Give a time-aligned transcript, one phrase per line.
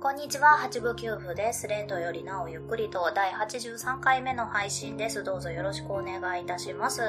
[0.00, 1.66] こんにちは、八部九夫です。
[1.66, 5.24] レートよりなおゆっくりと第83回目の配信です。
[5.24, 7.02] どうぞよろしくお願いいたします。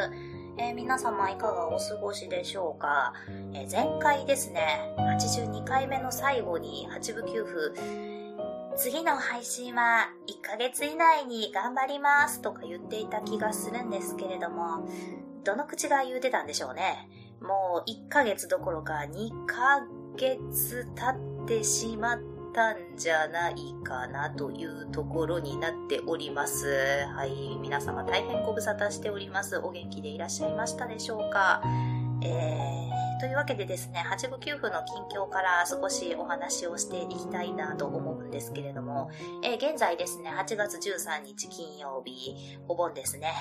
[0.57, 3.13] えー皆様いかがお過ごしでしょうか、
[3.53, 14.89] えー前回ですね、82回目の最後に八部九夫、次の配信は1ヶ月以内に頑張りますとか言っていた気がするんですけれども、
[15.43, 17.07] どの口が言うてたんでしょうね？
[17.39, 19.85] もう1ヶ月どころか2ヶ
[20.17, 27.05] 月経ってしまってたんじゃないかなというところになっております。
[27.15, 29.57] はい、皆様大変ご無沙汰しております。
[29.57, 31.61] お元気でいらっしゃいましたでしょうか？
[32.21, 39.09] えー、というわけでですね、八部九夫の近況から少しお話をしていきたいなと思うんですけれども、
[39.43, 43.31] えー現在ですね、8月13日金曜日、お盆ですね。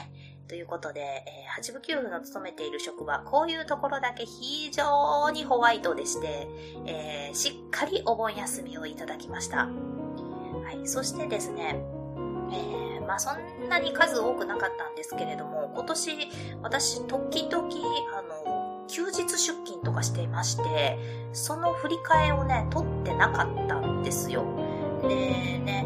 [0.48, 6.48] ということで、えー八部九夫の勤めている職場、こういうところだけ非常にホワイトでして、
[6.86, 9.66] えーしっかりお盆休みをいただきました。
[9.66, 11.82] はい、そしてですね、
[12.52, 16.10] えーまあそんなに数多くなかったんですけれども、今年
[16.62, 17.68] 私時々、
[18.16, 20.98] あの、休日出勤とかしていまして、
[21.32, 24.44] その振り替えをね、取ってなかったんですよ。
[25.02, 25.08] で
[25.58, 25.84] ね、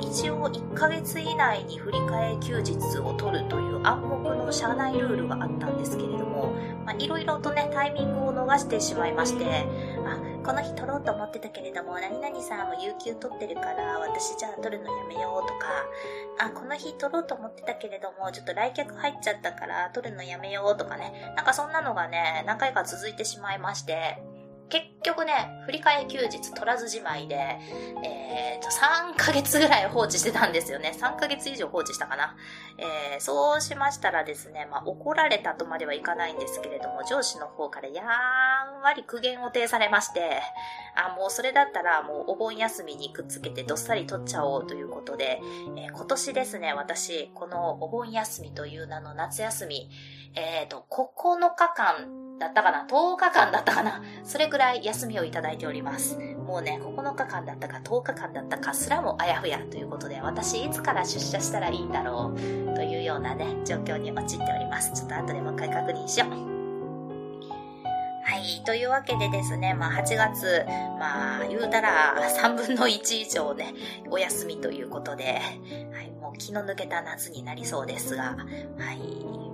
[0.00, 6.52] 一応1ヶ月以内に振り替え休日を取るという暗黙の社内ルールがあったんですけれども、
[6.84, 9.66] まあ、いろいろとね、タイミングを逃してしまいまして、
[10.06, 15.66] あ、この日取ろうと思ってたけれども、何々さんも有給取ってるから、私じゃあ取るのやめようとか、
[16.38, 24.22] あ、この日取ろうと思ってたけれども、ちょっと来客入っちゃったから、取るのやめようとかね、なんかそんなのがね、何回か続いてしまいまして、
[24.68, 27.36] 結局ね、振り替え休日取らずじまいで、
[28.02, 30.92] えーと、3ヶ月ぐらい放置してたんですよね。
[30.98, 32.36] 3ヶ月以上放置したかな。
[32.78, 40.42] えーそうしましたらですね、まあ、怒られたとまではいかないんですけれども、上司の方からやんわり苦言を呈されまして、
[40.96, 45.40] あ、もうそれだったらもうお盆休みにくっつけてどっさり取っちゃおうということで、
[45.76, 49.90] えー今年ですね、私、このお盆休みという名の夏休み、
[50.34, 54.02] えっ、と、9日間だったかな ?10 日間だったかな？
[54.24, 56.18] それくらい休みをいただいております。
[56.18, 62.74] もうね、9日間だったか10日間だったかすらもあやふやということで、私いつから出社したらいいんだろう？
[62.74, 64.92] というようなね、状況に陥っております。
[64.92, 66.53] ちょっと後でもう一回確認しよう。
[68.26, 68.62] はい。
[68.64, 70.64] というわけでですね、まあ8月、
[70.98, 73.74] まあ言うたら3分の1以上ね、
[74.10, 75.40] お休みということで、
[75.92, 76.10] はい。
[76.20, 78.34] もう気の抜けた夏になりそうですが、
[78.78, 78.98] はい。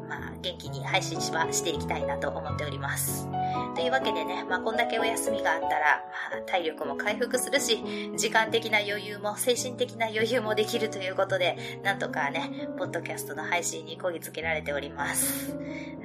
[0.09, 3.29] まあ元気に配信しはしていきたいなと思っております。
[3.75, 7.83] というわけでね、まあこんだけお休みがあったら、まあ体力も回復するし、
[8.17, 15.53] 時間的な余裕も精神的な余裕もできるということで、なんとかね、ポッドキャストの配信にこぎつけられております。
[15.53, 15.59] は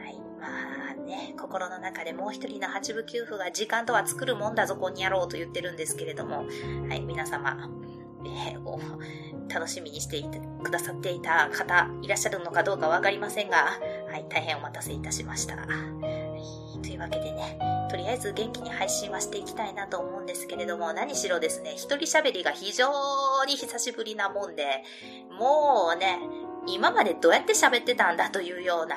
[0.09, 0.18] い。
[0.40, 6.45] まあね、心の中でもう一人の八部九夫が時間とは作るもんだぞ、こんにやろうと言ってるんですけれども、
[6.89, 7.69] はい、皆様、
[8.25, 8.79] えーお
[9.47, 13.57] 楽しみにしていてくださっていた方いらっしゃるのかどうかわかりませんが、
[14.09, 15.55] はい、大変お待たせいたしました。
[16.81, 17.57] というわけでね、
[17.89, 22.89] とりあえず元気に配信はしていきたいなと思うんですけれども、何しろですね、一人喋りが非常
[23.47, 24.83] に久しぶりなもんで、
[25.39, 26.19] もうね、
[26.68, 28.96] 今までどうやって喋ってたんだというような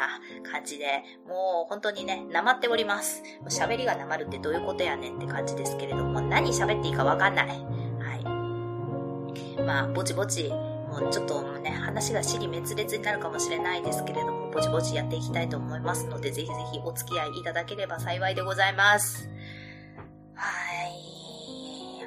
[0.51, 3.23] 感じで、もう本当にね、なまっております。
[3.49, 7.49] 喋りがなまるってどういうことやねんって感じですけれども、何喋っていいかわかんない。
[7.49, 7.55] は
[9.57, 9.63] い。
[9.63, 19.29] まあ、ぼちぼち、もうちょっとね、話が尻滅裂になるかもしれないですけれども、ぼちぼちやっていきたいと思いますので、ぜひぜひお付き合いいただければ幸いでございます。
[20.35, 20.45] は
[20.87, 21.09] い。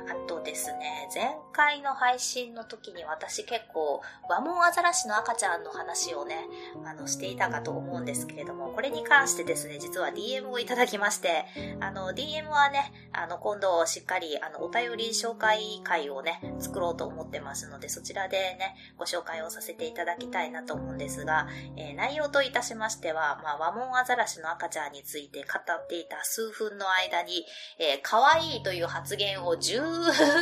[0.09, 6.47] あとですね、前回の配信の時に私結構、ワモンアザラシの赤ちゃんの話をね、
[6.85, 11.45] あの、していたかと思うんですけれども、これに関してですね、実は DM をいただきまして、
[11.79, 21.47] あの、DM はね、あの、今度しっかり、あの、お便り紹介会をね、作ろうと思ってますので、そちらでね、ご紹介をさせていただきたいなと思うんですが、
[21.77, 27.45] えー内容といたしましては、まあ、ワモンアザラシの赤ちゃんについて語っていた数分の間に、
[27.77, 29.79] えー、可愛いという発言を十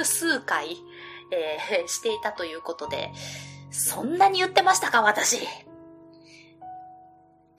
[0.05, 0.77] 数回、
[1.31, 3.11] えー していたということで、
[3.71, 5.47] そんなに言ってましたか、私。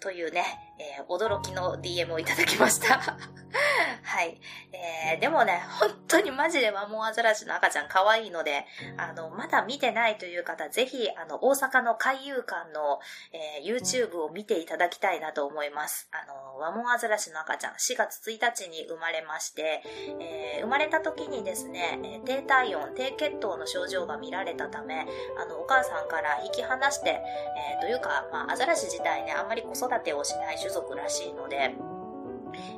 [0.01, 0.45] というね、
[0.79, 3.19] えー驚きの DM をいただきました。
[3.53, 4.41] はい。
[4.73, 8.65] えーでもね、本当にマジでワモンアザラシの赤ちゃん可愛いので、
[8.97, 13.01] あの、まだ見てないという方、ぜひ、あの、大阪の海遊館の、
[13.33, 16.09] えー YouTube を見ていただきたいなと思います。
[16.13, 19.83] あの、ワモンアザラシの赤ちゃん、4月1日に生まれまして、
[20.21, 25.07] えー生まれた時にですね、低体温、低血糖の症状が見られたため、
[25.39, 31.75] あの、お母さんから引き離して、えーというか、まあ、アザラシ自体ね、あんまり子育てをしない種族らしいので、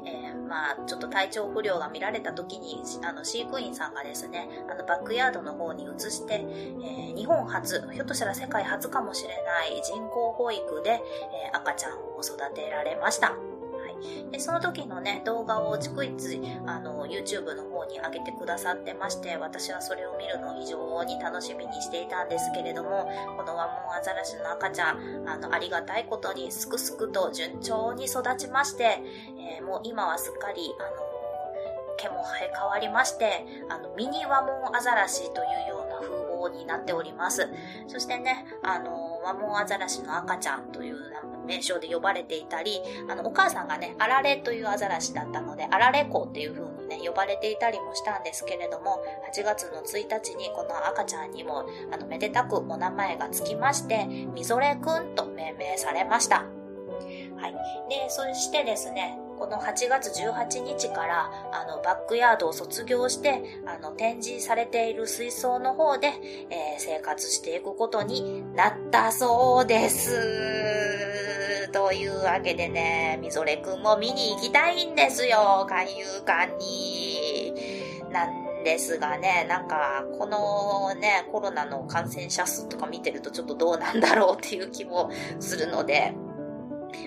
[0.06, 0.21] えー
[0.52, 13.34] まあ、ちょっと体調不良が見られた時に、あの、飼育員さんがですね、あの、バックヤードの方に移して、えー、日本初、ひょっとしたら世界初かもしれない人工保育で、えー、赤ちゃんを育てられました。
[14.30, 29.02] で、その時のね、動画を逐一、あの、YouTube の方に上げてくださってまして、私はそれを見るのを非常に楽しみにしていたんですけれども、このワモンアザラシの赤ちゃん、あの、ありがたいことにすくすくと順調に育ちまして、
[29.58, 31.12] えー、もう今はすっかり、あの、
[31.96, 37.48] 毛も生え変わりまして、あの、ミニワモンアザラシというような風貌になっております。
[37.86, 40.96] そしてね、あの、ワモンアザラシの赤ちゃんという
[41.46, 49.02] 名称で呼ばれていたり、あの、お母さんがね、あられというアザラシだったので、あられ子っていう風にね、呼ばれていたりもしたんですけれども、
[49.32, 56.44] 8月の1日にこの赤ちゃんにも、あの、めでたくお名前がつきまして、みぞれくんと命名されました。
[57.36, 57.54] はい。
[57.88, 66.12] で、そしてですね、この8月18日から、あの、バックヤードを卒業して、あの、展示されている水槽の方で、
[66.48, 71.68] えー、生活していくことになったそうです。
[71.72, 77.52] というわけでね、みぞれくんも見に行きたいんですよ、海遊館に。
[78.12, 85.10] なんですがね、なんか、このね、コロナの感染者数とか見てるとちょっとどうなんだろうっていう気も
[85.40, 86.14] するので、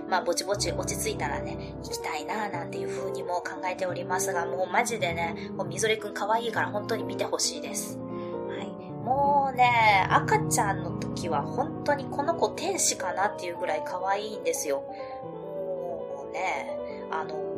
[0.09, 7.97] まあ、ぼちぼち落ち着いたらね、行きたいななんていう風にも考えておりますが、もうマジでね、もうみぞれくん可愛いから本当に見てほしいです。
[7.97, 8.67] はい。
[9.03, 14.83] もうね、赤ちゃんの時は本当にこの子天使かなっていうぐらい可愛いんですよ。
[15.23, 16.77] もうね、
[17.11, 17.54] あの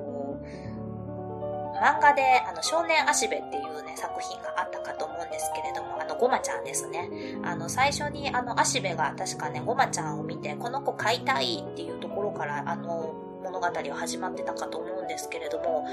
[1.81, 7.09] 漫画で、あの、少年足部っていうね、作品があったかと思うんですけれども、あの、ごまちゃんですね。
[7.43, 13.13] あの、最初に、あの、足部が確かね、ごまちゃんを見て、この子飼いたいっていうところから、あの、
[13.43, 15.85] 物語は始まってたかと思うんですけれども、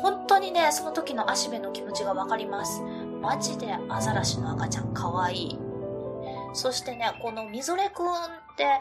[0.00, 2.82] 本当にね、その時の足部の気持ちがわかります。
[3.20, 5.58] マジでアザラシの赤ちゃん可愛い。
[6.52, 8.16] そしてね、このみぞれくんっ
[8.56, 8.80] て、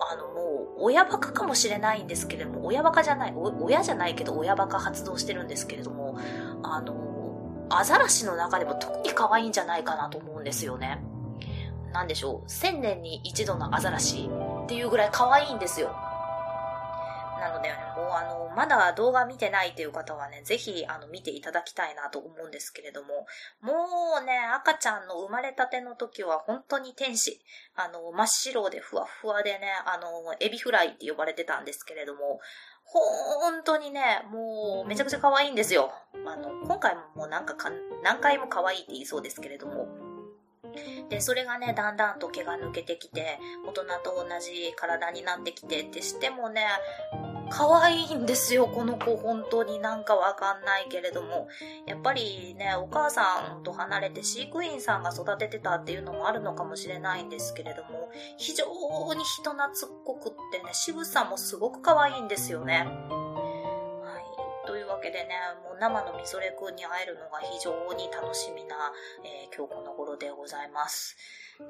[0.00, 6.18] あの、もう、親バカかもしれないんですけれども、親バカじゃない、親じゃないけど親バカ発動してるんですけれども、
[6.62, 11.02] あの、アザラシの中でも特に可愛いんじゃないかなと思うんですよね。
[11.92, 14.30] 何でしょう、1000年に一度のアザラシ
[14.64, 15.88] っていうぐらい可愛いんですよ。
[17.40, 17.70] なので、
[18.16, 23.26] あの、まだ動画見てないっていう方はね、ぜひあの見ていただきたいなと思うんですけれども、
[23.60, 27.40] もうね、赤ちゃんの生まれたての時は本当に天使。
[27.74, 32.40] あの、真っ白でふわふわでね、あの、エビフライって呼ばれてたんですけれども、
[32.84, 35.92] 本当にね、もうめちゃくちゃ可愛いんですよ。
[36.26, 37.70] あの、今回ももうなんかか
[38.02, 39.86] 何回も可愛いって言いそうですけれども、
[41.08, 46.66] で、それがね、だんだんと毛が抜けてきて、大人と同じ体になってきてってしてもね、
[47.50, 51.48] 可愛いんですよ、この子、本当になんかわかんないけれども。
[51.84, 58.64] やっぱりね、お母さんと離れて飼育員さんが育ててたっていうのもあるのかもしれないんですけれども、非常
[59.14, 62.86] に人懐っこくってね、仕草もすごく可愛いんですよね。
[62.86, 68.76] はいというわけでね、もう生のみそれくんに会えるのが非常に楽しみな、
[69.24, 71.16] えー、今日この頃でございます。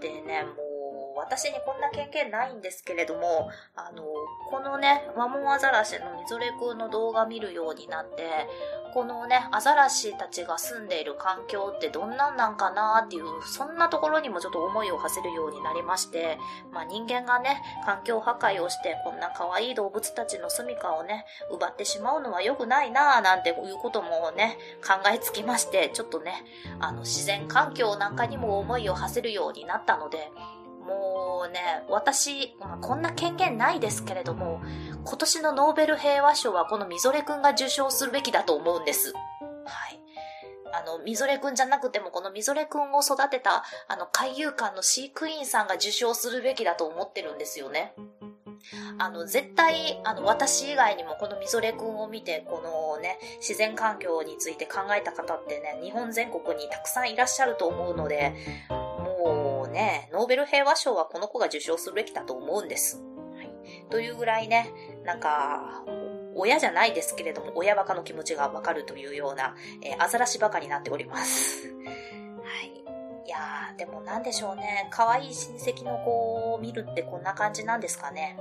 [0.00, 0.79] でね、もう
[1.16, 4.02] 私にこんな経験ないんですけれども、あの、
[4.50, 8.48] このね、ワモンアザラシのみぞれくんの動画見るようになって、
[8.92, 16.38] このね、アザラシたちが住んでいる環境ってどんなんなんかなっていう、そんなところにもちょっと思いを馳せるようになりまして、
[16.72, 26.44] まあ人間がね、環境破壊をして、こんな可愛い動物たちの住処をね、奪ってしまうのは良くないなぁなんていうこともね、考えつきまして、ちょっとね、
[26.80, 30.32] あの自然環境なんかにも思いを馳せるようになったので、
[30.80, 34.60] もうね、私、まあ、こんな権限ないですけれども、
[35.04, 39.12] 今年のノーベル平和賞はこのみぞれくんが受賞するべきだと思うんです。
[39.12, 40.00] はい。
[40.72, 47.94] あの、みぞれくんじゃなくても、このみぞれくんを育てた、あの、海遊館の飼育員さんが受賞するべきだと思ってるんですよね。
[48.98, 58.34] あの、絶対、あの、私以外にもこのみぞれくんを見て、このね、自然環境について考えた方ってね、日本全国にたくさんいらっしゃると思うので、
[59.70, 63.02] ね、ノーベル平和賞はこの子が受賞するべきだと思うんです。
[63.34, 63.50] はい。
[63.90, 64.72] というぐらいね、
[65.04, 65.84] なんか、
[66.34, 71.68] 親じゃないですけれども、親バカの気持ちがわかるというような、えー、アザラシバカになっております。
[71.68, 71.72] は
[72.62, 72.68] い。
[73.26, 74.88] いやー、でもなんでしょうね。
[74.90, 78.38] 可愛い親戚の子を見るってこんな感じなんですかね。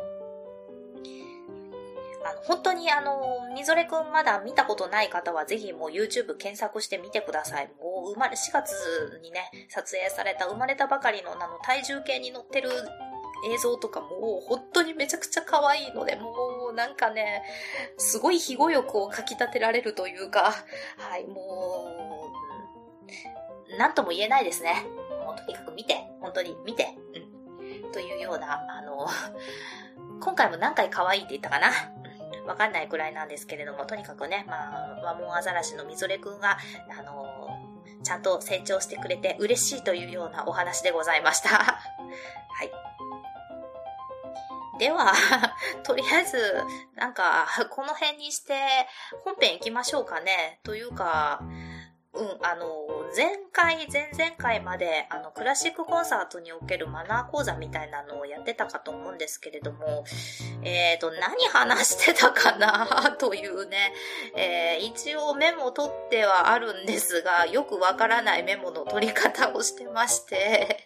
[2.30, 7.70] あの、本当にあの、みぞれくんまだ見たことない方はぜひもう YouTube 検索してみてください。
[7.80, 12.70] もう生まれ、4月にね、撮影された生まれたばかりのあの、体重計に乗ってる
[13.48, 17.44] 映像とかも本当にめちゃくちゃ可愛いので、もうなんかね、
[17.98, 20.54] すごい庇護欲をかき立てられるというか、
[20.98, 22.32] はい、も
[23.74, 24.86] う、なんとも言えないですね。
[25.26, 27.92] もうとにかく見て、本当に見て、うん。
[27.92, 29.08] というような、あの、
[30.20, 31.72] 今回も何回可愛いって言ったかな？
[32.50, 36.58] わかんないくらいなんですけれども、とにかくね、まあ、ワモンアザラシのみぞれくんが、
[36.98, 37.48] あの
[38.04, 41.50] ちゃんと成長してくれて嬉しいというようなお話でございました。
[41.54, 41.78] は
[42.64, 42.72] い。
[44.80, 45.14] では、
[45.84, 46.64] とりあえず、
[46.96, 48.56] なんか、この辺にして、
[49.24, 50.60] 本編行きましょうかね。
[50.64, 51.42] というか、
[52.14, 60.04] うん、あの、前回、前々回まで、あの、クラシックコンサートにおけるマナー講座みたいなのをやってたかと思うんですけれども、
[60.64, 63.94] えっ、ー、と、何話してたかなというね、
[64.36, 70.86] えー、一応メモ取ってはあるんですが、よくわからないメモの取り方をしてまして、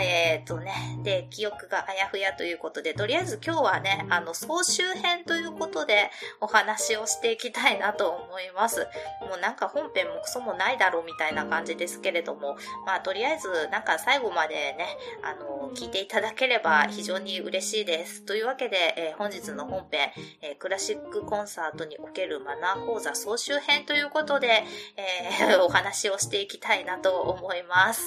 [0.00, 0.72] えっ、とね、
[1.04, 6.10] で、記憶があやふやということで、とりあえず今日はね、あの、総集編ということで
[6.40, 8.88] お話をしていきたいなと思います。
[9.20, 14.86] もうなんか本編もクソもないだろうみたいなな感じですけれども、まあとりあえずなんか最後までね、
[15.22, 18.22] あの、聞いていただければ非常に嬉しいです。
[18.22, 20.10] というわけで、えー、本日の本編、
[20.42, 24.64] えー、クラシックコンサートにおけるマナー講座総集編ということで、
[24.96, 28.02] えー、 お話をしていきたいなと思います。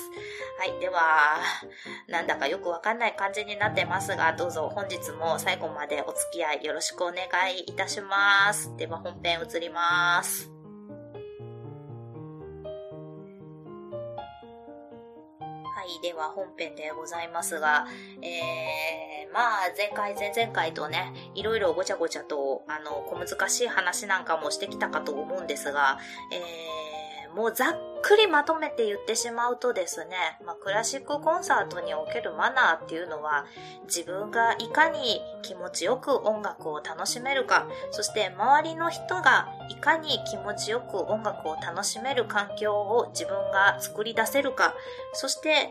[0.59, 1.39] はい、では、
[2.07, 8.75] なんだかよくわかんない感じになってますが、どうぞ本日も最後までお付き合いよろしくお願いいたします。
[8.77, 10.56] では本編移ります。
[15.87, 16.01] 回。
[16.01, 17.87] では本編でございますが、
[18.21, 25.99] えー、まあ前回前々回とね、いろいろごちゃごちゃと、あの、小難しい話なんかもしてきたかと思うんですが、
[26.31, 26.86] えー、
[27.37, 33.45] もうざっくりまとめて言ってしまうとですね、まあ、クラシックコンサートにおけるマナーっていうのは、
[33.85, 44.73] 自分がいかに気持ちよく音楽を楽しめるか、そして周りの人がいかに気持ちよく音楽を楽しめる環境を自分が作り出せるか、
[45.13, 45.69] そして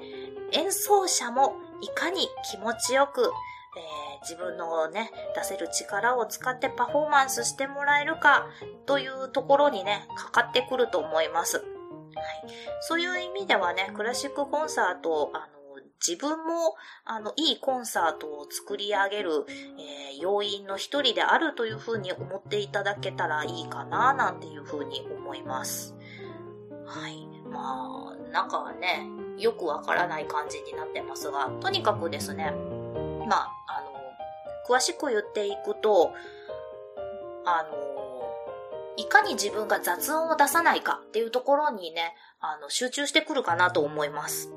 [0.53, 3.33] 演奏者もいかに気持ちよく、
[3.77, 8.47] えー、自分のね、出せる力を使ってパフォーマンスしてもらえるか
[8.87, 11.59] というところにね、かかってくると思います。
[11.59, 11.67] はい。
[12.81, 15.57] そういう意味ではね、クラシックコンサート、あの、
[16.07, 25.95] 自分も、あの、いいコンサートを作り上げる、えー、要因の一人であるというふうに思っていただけたらいいかな、なんていうふうに思います。
[26.87, 27.27] はい。
[27.51, 32.53] まあ、なんかね、よくわからない感じになってますが、とにかくですね、
[33.27, 36.13] まあ、あの、詳しく言っていくと、
[37.45, 37.87] あの、
[38.97, 44.51] いかに自分が雑音を出さないかっていうところにね、あの、集中してくるかなと思います。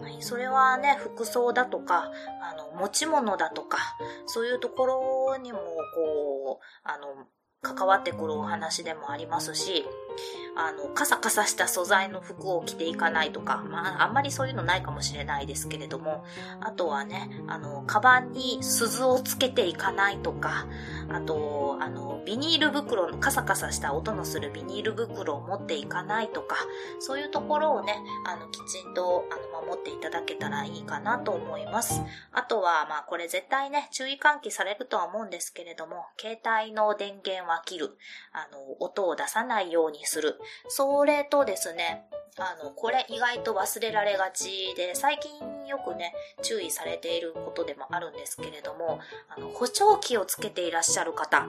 [0.00, 2.10] はい、それはね、服装だとか、
[2.42, 3.78] あの、持ち物だとか、
[4.26, 5.58] そういうところにも、
[5.94, 7.26] こう、あの、
[7.64, 9.84] 関わってくるお話でもありますし、
[10.56, 16.24] あの、カサカサした素材の服を着ていかないとか、まあ、あんまりそういうのないかもしれないですけれども、
[16.60, 20.66] あとはね、あの、カバンに鈴をつけていかないとか、
[21.10, 26.56] あと、あの、ビニール袋のカサカサした音のするビニール袋を持っていかないとか、
[27.00, 27.94] そういうところをね、
[28.24, 32.00] あの、きちんと、あの、守っていただけたらいいかなと思います。
[32.32, 37.96] あとは、まあ、これ絶対ね、注意喚起されるとは思うんですけれども、携帯の電源は切る、
[38.32, 40.38] あの、音を出さないようにする。
[40.68, 42.06] それとですね、
[42.36, 51.46] あの、これ意外と忘れられがちで、最近よくね、注意されていることでもあるんですけれども、あの、補聴器をつけていらっしゃる方、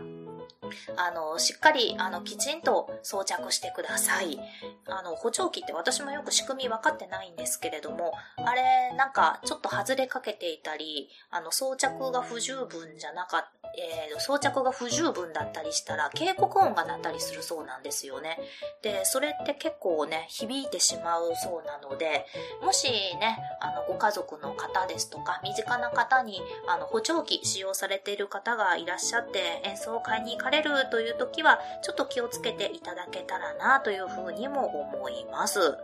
[0.97, 4.39] あの、しっかり、あの、きちんと装着してください。
[4.88, 18.39] あの、補聴器って私もよく仕組み分かってないんですけれども、あれ、なんか、ちょっと外れかけていたり、あの、装着が不十分じゃなかった、えー、装着が不十分だったりしたら、警告音が鳴ったりするそうなんですよね。
[18.82, 22.25] で、それって結構ね、響いてしまうそうなので、
[22.62, 22.88] もし
[23.20, 35.77] ね、あの、ご家族の方ですとか、身近な方に、あの、補聴器使用されている方がいらっしゃって、演奏会に行かれるという時は、ちょっと気をつけていただけたらなというふうにも思います。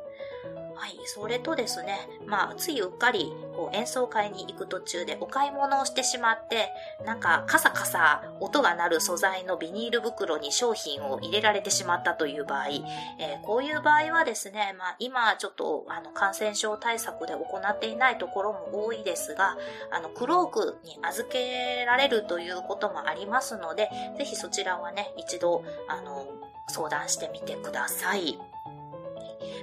[0.75, 6.69] はい、それとですね、まあ、ついうっかり、こう、演奏会に行く途中でお買い物をしてしまって、
[7.05, 12.67] なんか、カサカサ音が鳴る素材のビニール袋に商品を入れられてしまったという場合、
[13.19, 19.57] えー、こういう場合はですね、まあ、今ちょっと、あの、感染症対策で行っていないところも多いですが、
[19.91, 26.25] あの、クロークに預けられるということもありますので、ぜひそちらはね、一度、あの、
[26.67, 28.39] 相談してみてください。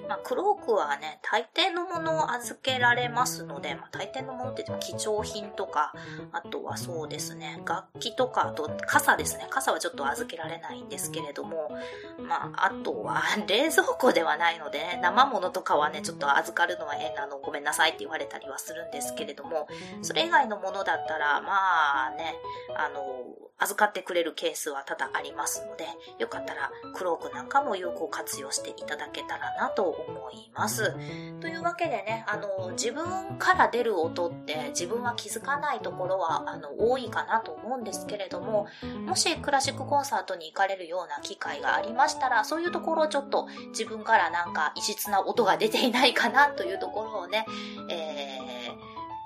[0.09, 5.93] まあ、クロークはね、大抵のものを預けられますので、まあ、大抵のものって言っても貴重品とか、
[6.33, 9.47] あとはそうですね、楽器とか、あと傘ですね。
[9.51, 11.71] 傘はちょっと預けられないんですけれども、
[12.19, 19.69] まあ、あとは 冷蔵庫ではないので、ね、生物とかはね、ちょっと預かるのは変なのごめんなさいって言われたりはするんですけれども、
[20.03, 22.35] それ以外のものだったら、まあね、
[22.77, 25.85] あの、預かってくれるケースは多々ありますので、
[26.19, 30.95] よかったらクロークなんかも有効活用していただけたらなと思います。
[31.41, 38.67] というわけでね、あの、自分から出る音って自分は気づかないところは、あの、多いかなと思うんですけれども、
[39.07, 47.45] もしクラシックコンサートに行かれるような機会がありましたら、そういうところをちょっと自分からなんか異質な音が出ていないかなというところをね、
[47.91, 48.38] えー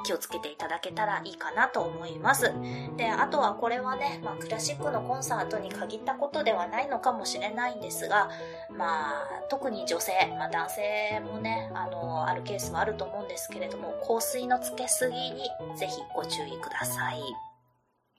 [0.03, 2.53] 気をつけていただけたらいいかなと思います。
[2.97, 8.31] で、あとはこれはね、まあ、クラシックのコンサートに限ったことではないのかもしれないんですが、
[8.77, 17.21] まあ、特に女性、まあ、男性もね、あの、あるケースもあると思うんですけれども、香水のつけすぎにぜひご注意ください。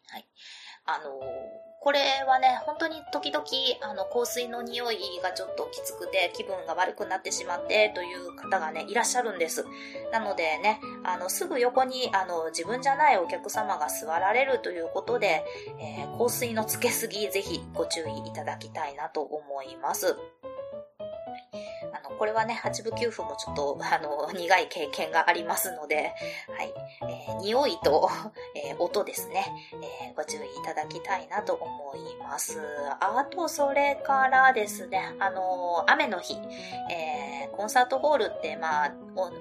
[0.10, 0.28] はい。
[0.86, 1.20] あの、
[1.84, 3.46] これはね、本当に時々、
[3.82, 9.66] あの、香水の匂いがちょっときつくて気分が悪くなってしまってという方がね、いらっしゃるんです。
[10.14, 15.44] なのでね、あの、すぐ横に、あの、自分じゃないお客様が座られるということで、
[15.78, 20.16] えー、香水のつけすぎ、ぜひご注意いただきたいなと思います。
[21.94, 26.14] あの、これはね、8部9分もちょっと、 あの、苦い経験がありますので、
[26.50, 26.74] はい、
[27.28, 28.10] えー、匂いと、
[28.56, 29.46] えー、音ですね、
[30.04, 32.60] えー、ご注意いただきたいなと思いますいます。
[33.00, 36.36] あと、それからですね、あの、雨の日、
[36.92, 38.94] えー、コンサートホールって、まあ、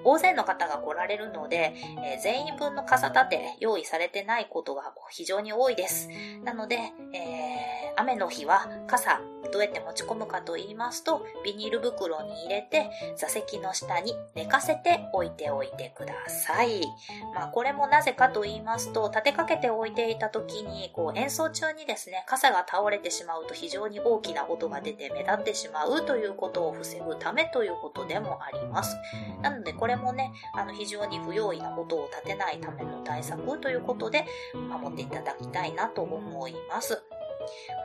[0.03, 6.09] 大勢の方が来られるので、えー、全員分の傘立て用意されてないことが非常に多いです。
[6.43, 6.77] なので、
[7.13, 9.19] えー、雨の日は傘
[9.51, 16.81] どうやって持ち込むかと言いますと、ビニール袋に入れて座席の下に寝かせて置いておいてください。
[17.35, 28.95] まあこれもなぜかと言いますと、立てかけておいていた時にこう演奏中にですね、傘が倒れてしまうと非常に大きな音が出て目立ってしまうということを防ぐためということでもあります。
[29.41, 37.03] なのでこれもね、あの非常に不用意な音を立てないための対策ということで守っていただきたいなと思います。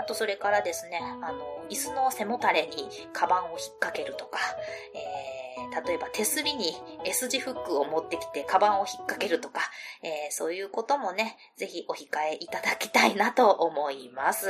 [0.01, 4.39] あとそれからですね、あの、椅子の背もたれにカバンを引っ掛けるとか、
[4.95, 5.38] えー、
[5.87, 9.61] 例えば手すりに S 字フックを持ってきてカバンを引っ掛けるとか、
[10.03, 14.49] えー、そういうこともね、ぜひお控えいただきたいなと思います。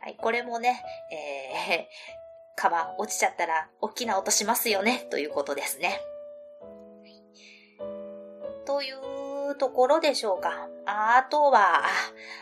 [0.00, 1.86] はい、これもね、えー、
[2.56, 6.00] カバン落ちちゃったら大きな音しますよね、ということですね。
[8.64, 9.21] という
[9.56, 10.68] ところでしょうか。
[10.84, 11.82] あとは、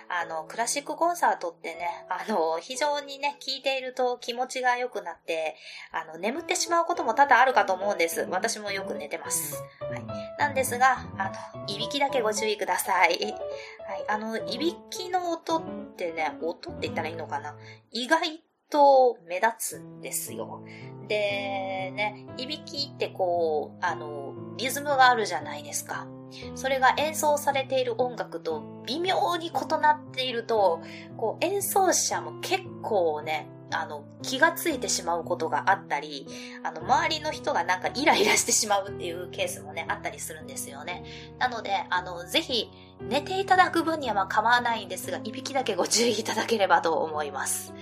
[0.09, 5.57] あの、クラシックコンサートってね、あの、非常にね、聴いていると気持ちが良くなって、
[5.93, 8.27] あの、眠ってしまうことも多々あるかと思うんです。
[8.31, 9.63] 私もよく寝てます。
[9.81, 10.05] はい。
[10.39, 13.11] なんですが、あの、いびきだけご注意ください。
[13.11, 14.05] はい。
[14.09, 15.63] あの、いびきの音っ
[15.97, 17.57] てね、音って言ったらいいのかな
[17.91, 20.63] 意外と目立つんですよ。
[21.09, 26.07] で、ね、いびきってこう、あの、リズムがあるじゃないですか。
[26.55, 30.81] それが演奏されている音楽と微妙に異なっていると、
[31.17, 36.27] こう演奏者も結構ね、あの、気がついてしまうことがあったり、
[36.63, 41.05] あの、周りの人がなんかイライラしてしまうっていうケースもね、あったりするんですよね。
[41.39, 47.73] なので、あの、ぜひ、寝ていただく分にはまあ構わないんですが、いびきだけご注意いただければと思います。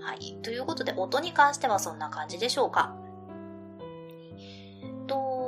[0.00, 0.38] はい。
[0.42, 2.94] ということで、音に関してはそんな感じでしょうか。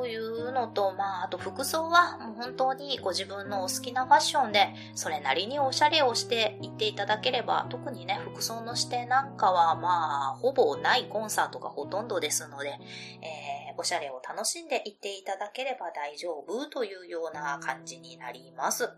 [0.00, 18.88] というのと、まあ、あと服装はもう本当にご自分のお好きなファッションで、それなりにおしゃれをしていっていただければ、特にね、服装の指定なんかは、まあ、ほぼないコンサートがほとんどですので、えー、おしゃれを楽しんでいっていただければ大丈夫というような感じになります。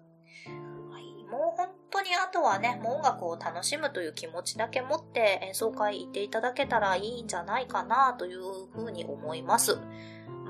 [1.33, 9.79] もう本当にあとはね、もう音楽を楽しむという気持ちだけ持って演奏会行っていただけたらいいんじゃないかなというふうに思います。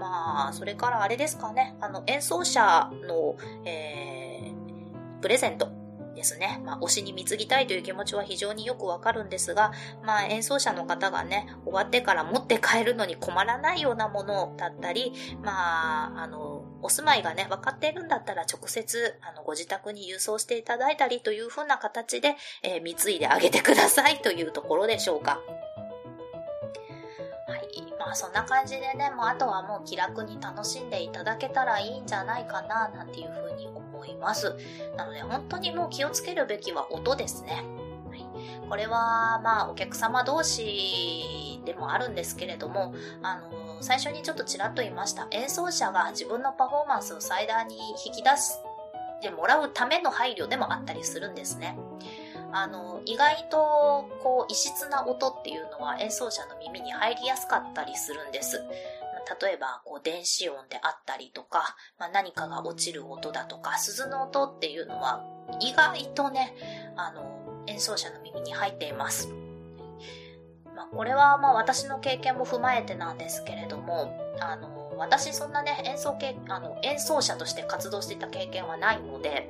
[0.03, 5.69] まあ、それからあれですかね、あの、演奏者の、えー、プレゼント
[6.17, 6.61] ですね。
[6.65, 9.71] まあ、推しに貢ぎたいという気持ちは非常によくわかるんですが、
[10.05, 22.35] まあ、演奏者の方がね、終わってから持って帰るのに困らないようなものだったり、まあ、あの、お住まいがね、分かっているんだったら直接、あの、ご自宅に郵送していただいたりというふうな形で、
[22.65, 25.41] えー、貢いであげてくださいというところでしょうか。
[28.07, 34.57] まあ、そんな感じでね、もうあとはもう気楽に楽しんでいただけたらいいんじゃないかな、なんていうふうに思います。
[34.97, 37.65] なので、本当にもう気をつけるべきは音ですね。
[38.11, 38.27] はい。
[38.69, 48.59] これは、まあ、お客様同士でもあるんですけれども、あの、最初にちょっとちらっと言いました、演奏者が自分のパフォーマンスを最大に引き出し
[49.21, 51.79] てもらうための配慮でもあったりするんですね。
[52.53, 58.63] あの、意外と、こう、異質な音っていうのは演奏者の耳に入りやすかったりするんです。
[59.41, 65.25] 例えば、こう、電子音であったりとか、まあ、何かが落ちる音だとか、鈴の音っていうのは、
[65.61, 66.55] 意外とね、
[66.97, 69.29] あの、演奏者の耳に入っています。
[70.75, 79.49] まあ、これはまあ私の経験も踏まえてなんですけれども、あの、私そんなね、演奏系、あの、演奏者として活動していた経験はないので、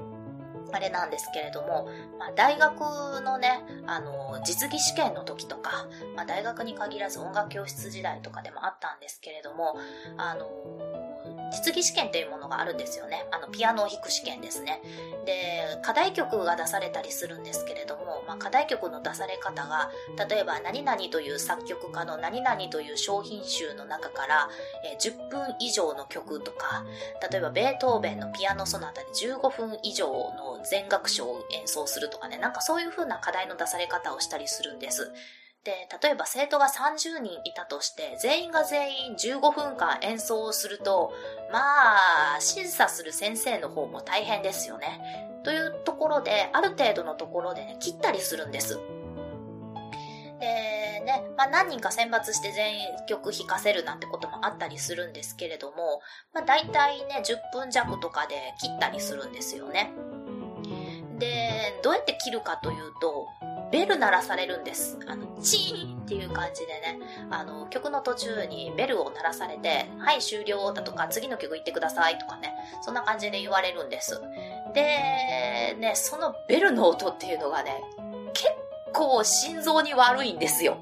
[0.72, 2.80] あれなんですけれども、まあ、大学
[3.20, 9.76] のね、あの、実技試験の時とか、まあ、大学に限らず音楽教室時代とかでもあったんですけれども、
[10.16, 11.11] あの、
[11.52, 13.26] 実技試験っていうものがあるんですよね。
[13.30, 14.80] あの、ピアノを弾く試験ですね。
[15.24, 19.90] で、課題曲が出されたりするんですけれども、まあ、課題曲の出され方が、
[20.28, 24.48] 例えば、何々という作曲家の何々という商品集の中から、
[24.84, 26.84] えー、10分以上の曲とか、
[27.30, 35.12] 例えば、ベートーベンのピアノソナタで15分以上の全楽章を演奏するとかね、なんかそういう風な課題の出され方をしたりするんです。
[35.64, 41.12] で、例えば生徒が30人いたとして、全員が全員15分間演奏をすると、
[41.52, 45.30] まあ、審査する先生の方も大変ですよね。
[45.44, 48.80] というところで、ある程度のところでね、切ったりするんです。
[50.40, 50.46] で、
[51.04, 56.00] ね、まあ何人か選抜して全員曲弾かせるなんてこともあったりするんですけれども、
[56.34, 59.92] まあ大体ね、10分弱とかで切ったりするんですよね。
[61.18, 63.28] で、どうやって切るかというと、
[63.72, 64.98] ベル鳴らされるんです。
[65.06, 74.20] あの、チーンっていう感じでね、あの、曲の途中にベルを鳴らされて、はい、終了だとか、次の曲行ってくださいとかね、そんな感じで言われるんです。
[74.74, 77.82] で、ね、そのベルの音っていうのがね、
[78.34, 78.50] 結
[78.92, 80.76] 構心臓に悪いんですよ。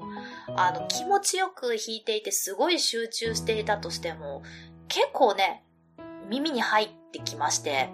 [0.57, 4.43] あの、気持ちよく弾いていてすごい集中していたとしても、
[4.89, 5.63] 結構ね、
[6.27, 7.89] 耳に入ってきまして、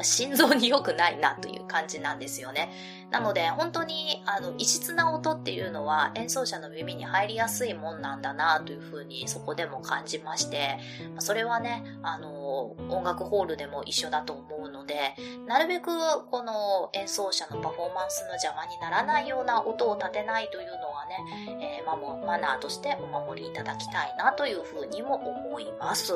[0.00, 2.72] 心臓に良くないなという感じなんですよね。
[3.10, 10.78] なので、本当に、あの、異質な音っていうのは演奏者の耳に入りやすいもんなんだなというふうにそこでも感じまして、
[11.18, 15.14] それはね、あの、音楽ホールでも一緒だと思うので、
[15.46, 15.90] なるべく
[16.30, 26.14] この演奏者のパフォーマンスの邪魔にならないような音を立てないというのはね、えー、まマナーとしてお守りいただきたいなというふうにも思います。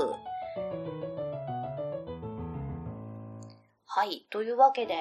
[3.96, 4.26] はい。
[4.28, 4.94] というわけで、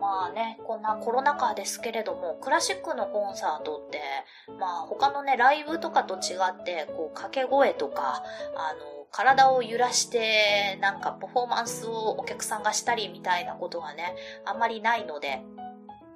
[0.00, 4.00] まあね、こんなコロナ禍ですけれども、クラシックのコンサートって、
[4.58, 8.24] まあ他のね、ライブとかと違って、こう、掛け声とか、
[8.56, 15.44] あの、体を揺らして、なんかパフォーマンスをお客さんがしたりみたいなことがね、あんまりないので、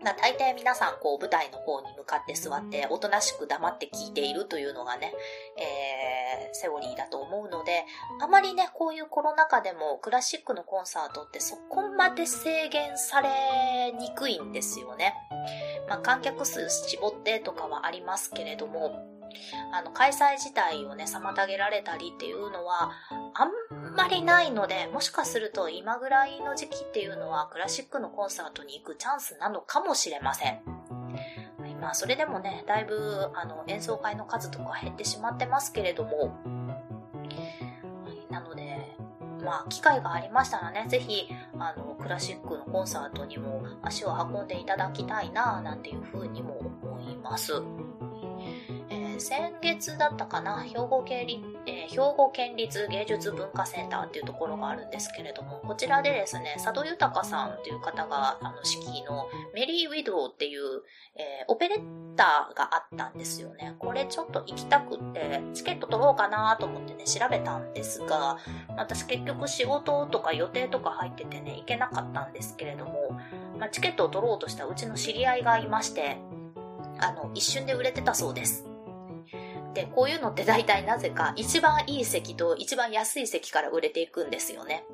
[0.05, 5.15] まあ大体皆さんこう舞台の方に向かって座っておとなしく黙って聞いているというのがね、
[5.57, 5.65] えー、
[6.53, 7.85] セオリーだと思うので、
[8.21, 15.15] あまりね、こういうコロナ禍でもクラシックのコンサートってそこまで制限されにくいんですよね。
[15.89, 19.15] まあ観客数絞ってとかはありますけれども、
[19.73, 22.93] あの、開催自体をね、妨げられたりっていうのは、
[23.35, 30.74] あんまりないので、もしかすると今ぐらいの時期っていうのは、クラシックのコンサートに行くチャンスなのかもしれません。
[31.85, 36.35] まあ、それでもね、だいぶ、あの、演奏会の数とか減ってしまってますけれども、
[38.31, 38.97] なので、
[39.45, 47.53] まあ、機会がありましたらね、是非、あの、クラシックのコンサートにも足を運んでいただきたいな、なんていうふうにも思います。
[49.19, 60.83] 先月だったかな、兵庫県立、えー、兵庫県立芸術文化センターっていうところがあるんですけれども、こちらでですね、佐渡豊さんという方が、あの、指揮のメリー・ウィドウっていう、
[61.17, 63.77] えー、オペレッタがあったんですよね。
[63.79, 68.39] これちょっと行きたくって、チケット取ろうかなと思ってね、調べたんですが、
[68.77, 73.19] 私結局仕事とか予定とか入っててね、行けなかったんですけれども、
[73.59, 76.19] まあ、チケットを取ろうとしたうちの知り合いがいまして、
[76.99, 78.74] あの、一瞬で売れてたそうです。
[79.75, 84.85] で、こういうのって大体なぜか一番いい席と一番安い席から売れていくんですよね。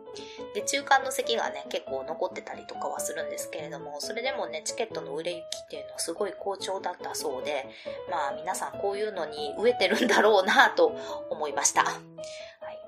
[0.54, 7.66] で、中間の席がね、結構残ってたりとかはするんですけれども、それでもね、チケットの売れ行きっていうのはすごい好調だったそうで、
[8.10, 10.96] まあ皆さんこういうのに飢えてるんだろうなと
[11.30, 11.84] 思いました。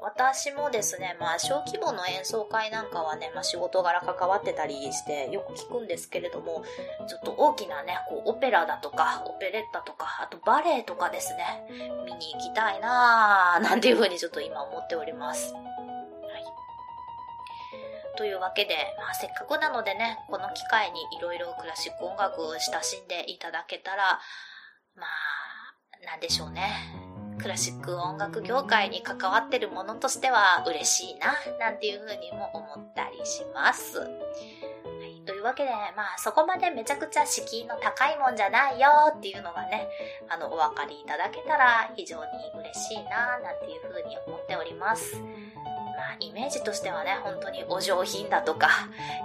[0.02, 6.64] 私もですね、まあ、小規模の演奏会なんかはね、まあ、仕事柄関わってたりしてよく聞くんですけれども、
[7.06, 11.68] ちょっと大きなね、こう、オペラだとか、オペレッタとか、あとバレエとかですね、
[12.04, 15.54] 見に行きたいなぁ、なんていうふうにちょっと今思っております。
[15.54, 15.64] はい。
[18.16, 24.18] というわけで、まあ、せっかくなのでね、この機会にいろいろクラシック音楽を親しんでいただけたら、
[24.96, 27.01] まあ、なんでしょうね。
[27.38, 33.98] クラシック音楽業界に関わってるものとしては嬉しいな、なんていうふうにも思ったりします。
[33.98, 39.88] はい、というわけで、まあそこまでめちゃくちゃ敷居の高いもんじゃないよっていうのがね、
[40.28, 45.16] あの、お分かりいただけたら非常に嬉しいな、なんていうふうに思っております。
[46.02, 48.68] あ、イメージとしてはね、本当にお上品だとか、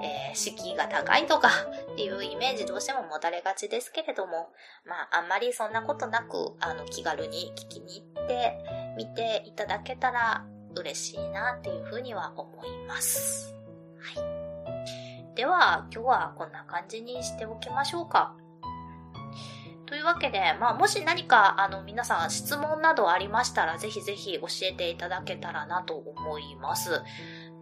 [0.04, 1.50] えー、敷居が高いとか
[1.94, 4.50] っていうイメージどうしても持たれがちですけれども、
[4.86, 8.58] まあ、あんまりそんなことなく、あの、気軽に聞きに行って
[8.98, 13.56] みていただけたら嬉しいなっていうふうには思います。
[14.00, 15.36] はい。
[15.36, 18.36] では、今日はこんな感じにしておきましょうか。
[19.88, 27.02] というわけで、まあ、もし何か、あの、皆さん質問などありましたら、ぜひぜひ教えていただけたらなと思います。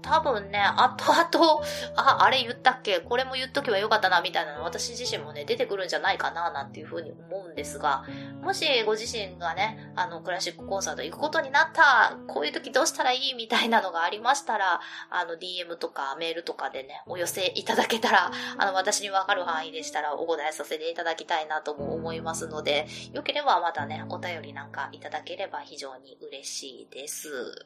[0.05, 1.61] 多分ね、後々、
[1.95, 2.99] あ、あれ言ったっけ？
[2.99, 8.03] これも言っとけばよかったな、みたいなの私自身もね、出てくるんじゃないかな、なんていうふうに思うんですが、
[8.41, 27.65] もしご自身がね、あの、クラシックコンサート行くことになった、こういう時どうしたらいいみたいなのがありましたら、あの、DM とかメールとかでね、お寄せいただけたら、あの、私にわかる範囲でしたらお答えさせていただきたいなとも思いますので、よければまたね、お便りなんかいただければ非常に嬉しいです。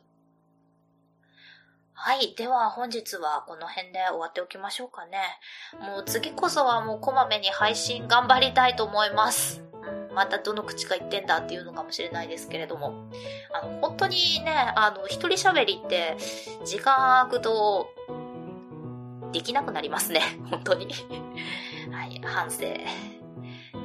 [2.01, 2.33] はい。
[2.37, 5.19] では本日はこの辺で終わっておきましょうかね。
[5.81, 9.61] もう次こそはもうこまめに配信頑張りたいと思います。
[10.09, 13.09] うん、またどの口が言ってんだっていうのかもしれないですけれども。
[13.51, 16.15] あの、本当にね、あの、一人喋りって
[16.63, 17.93] 時間空くと
[19.33, 20.21] できなくなりますね。
[20.49, 20.87] 本当に。
[21.91, 22.21] はい。
[22.23, 22.59] 反省。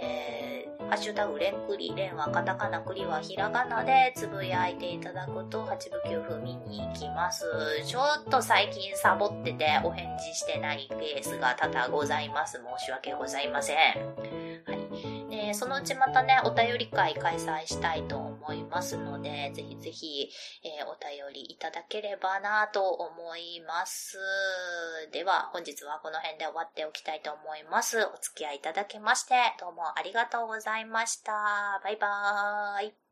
[0.00, 7.44] えー、ハッシュタグレンクリ、レンはカタカナ、クリはひらがなでつぶやいていただくと8部9分見に行きます。
[7.86, 12.60] ちょっと最近サボっててお返事してないケースが多々ございます。
[12.78, 13.76] 申し訳ございません。
[13.76, 15.30] はい。
[15.30, 20.30] で、そのうちまたね、お便り会開催したいと思いますので、ぜひぜひ、
[20.64, 24.18] えー、お便りいただければなと思います。
[25.12, 27.98] では、本日はこの辺で終わっておきたいと思います。
[28.04, 31.32] お付き合いいただきまして、どうもありがとうございました。
[31.82, 33.09] バイバーイ。